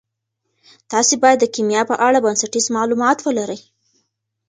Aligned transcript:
تاسي 0.91 1.15
باید 1.23 1.37
د 1.41 1.45
کیمیا 1.55 1.81
په 1.91 1.95
اړه 2.07 2.17
بنسټیز 2.25 2.65
معلومات 2.77 3.17
ولرئ. 3.21 3.59